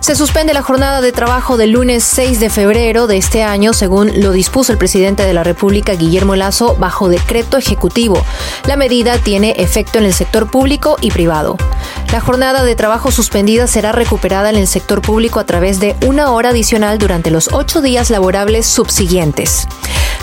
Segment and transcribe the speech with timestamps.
[0.00, 4.20] Se suspende la jornada de trabajo del lunes 6 de febrero de este año, según
[4.20, 8.22] lo dispuso el presidente de la República, Guillermo Lazo, bajo decreto ejecutivo.
[8.66, 11.56] La medida tiene efecto en el sector público y privado.
[12.12, 16.30] La jornada de trabajo suspendida será recuperada en el sector público a través de una
[16.30, 19.66] hora adicional durante los ocho días laborables subsiguientes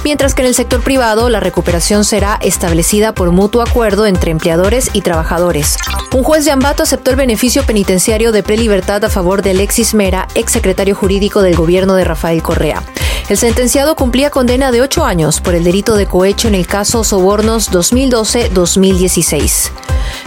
[0.04, 4.90] mientras que en el sector privado la recuperación será establecida por mutuo acuerdo entre empleadores
[4.94, 5.78] y trabajadores.
[6.14, 10.28] Un juez de Ambato aceptó el beneficio penitenciario de prelibertad a favor de Alexis Mera,
[10.36, 12.84] ex secretario jurídico del gobierno de Rafael Correa.
[13.30, 17.06] El sentenciado cumplía condena de ocho años por el delito de cohecho en el caso
[17.06, 19.72] Sobornos 2012-2016.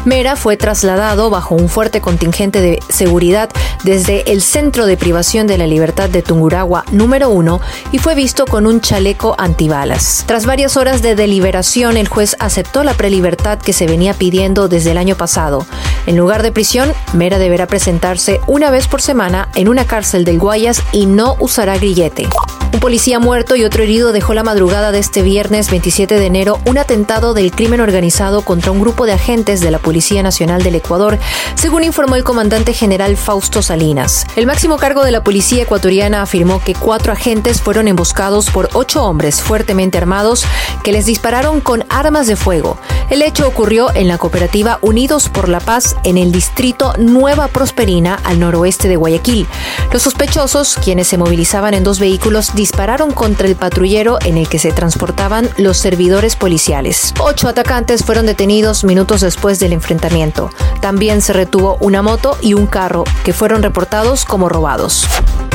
[0.07, 3.51] Mera fue trasladado bajo un fuerte contingente de seguridad
[3.85, 7.61] desde el Centro de Privación de la Libertad de Tunguragua número 1
[7.93, 10.25] y fue visto con un chaleco antibalas.
[10.27, 14.93] Tras varias horas de deliberación, el juez aceptó la prelibertad que se venía pidiendo desde
[14.93, 15.67] el año pasado.
[16.07, 20.39] En lugar de prisión, Mera deberá presentarse una vez por semana en una cárcel del
[20.39, 22.29] Guayas y no usará grillete.
[22.77, 26.61] Un policía muerto y otro herido dejó la madrugada de este viernes 27 de enero
[26.67, 30.75] un atentado del crimen organizado contra un grupo de agentes de la Policía Nacional del
[30.75, 31.19] Ecuador,
[31.55, 34.27] según informó el comandante general Fausto Salinas.
[34.37, 39.05] El máximo cargo de la policía ecuatoriana afirmó que cuatro agentes fueron emboscados por ocho
[39.05, 40.45] hombres fuertemente armados
[40.85, 42.79] que les dispararon con armas de fuego.
[43.09, 48.19] El hecho ocurrió en la cooperativa Unidos por la Paz en el distrito Nueva Prosperina
[48.25, 49.47] al noroeste de Guayaquil.
[49.93, 54.59] Los sospechosos, quienes se movilizaban en dos vehículos, dispararon contra el patrullero en el que
[54.59, 57.15] se transportaban los servidores policiales.
[57.21, 60.51] Ocho atacantes fueron detenidos minutos después del enfrentamiento.
[60.81, 65.07] También se retuvo una moto y un carro que fueron reportados como robados.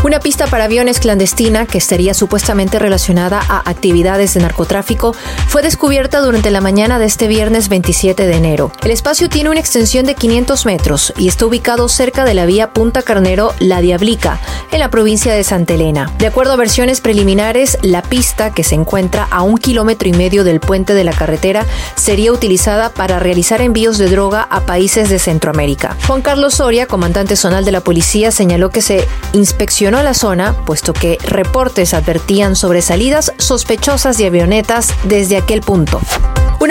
[0.03, 5.15] Una pista para aviones clandestina, que estaría supuestamente relacionada a actividades de narcotráfico,
[5.47, 8.71] fue descubierta durante la mañana de este viernes 27 de enero.
[8.83, 12.73] El espacio tiene una extensión de 500 metros y está ubicado cerca de la vía
[12.73, 14.39] Punta Carnero La Diablica,
[14.71, 16.11] en la provincia de Santa Elena.
[16.17, 20.43] De acuerdo a versiones preliminares, la pista, que se encuentra a un kilómetro y medio
[20.43, 25.19] del puente de la carretera, sería utilizada para realizar envíos de droga a países de
[25.19, 25.95] Centroamérica.
[26.07, 30.55] Juan Carlos Soria, comandante zonal de la policía, señaló que se inspeccionó a la zona,
[30.65, 35.99] puesto que reportes advertían sobre salidas sospechosas de avionetas desde aquel punto.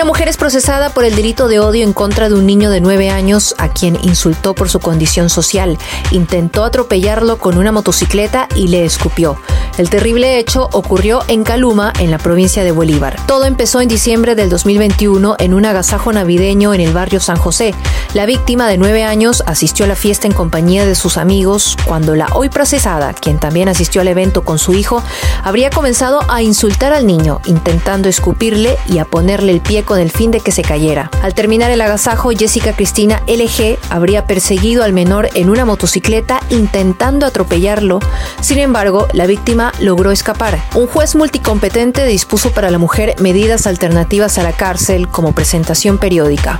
[0.01, 2.81] Una mujer es procesada por el delito de odio en contra de un niño de
[2.81, 5.77] 9 años a quien insultó por su condición social,
[6.11, 9.37] intentó atropellarlo con una motocicleta y le escupió.
[9.77, 13.17] El terrible hecho ocurrió en Caluma, en la provincia de Bolívar.
[13.27, 17.75] Todo empezó en diciembre del 2021 en un agasajo navideño en el barrio San José.
[18.15, 22.17] La víctima de 9 años asistió a la fiesta en compañía de sus amigos cuando
[22.17, 25.03] la hoy procesada, quien también asistió al evento con su hijo,
[25.45, 30.13] habría comenzado a insultar al niño, intentando escupirle y a ponerle el pie con el
[30.13, 31.11] fin de que se cayera.
[31.21, 37.27] Al terminar el agasajo, Jessica Cristina LG habría perseguido al menor en una motocicleta intentando
[37.27, 37.99] atropellarlo.
[38.41, 40.63] Sin embargo, la víctima logró escapar.
[40.77, 46.57] Un juez multicompetente dispuso para la mujer medidas alternativas a la cárcel como presentación periódica.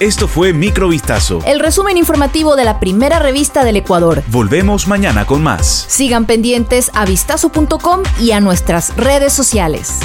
[0.00, 1.40] Esto fue Microvistazo.
[1.44, 4.22] El resumen informativo de la primera revista del Ecuador.
[4.28, 5.84] Volvemos mañana con más.
[5.88, 9.98] Sigan pendientes a vistazo.com y a nuestras redes sociales.